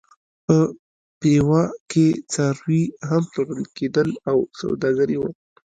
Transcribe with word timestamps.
په 0.45 0.57
پېوه 1.19 1.63
کې 1.91 2.07
څاروي 2.31 2.83
هم 3.09 3.23
پلورل 3.31 3.65
کېدل 3.77 4.09
او 4.29 4.37
سوداګري 4.59 5.17
وه. 5.19 5.29